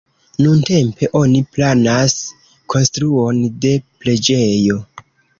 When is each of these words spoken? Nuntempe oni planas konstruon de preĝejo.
Nuntempe 0.43 1.09
oni 1.17 1.41
planas 1.57 2.15
konstruon 2.73 3.37
de 3.65 3.75
preĝejo. 4.05 4.79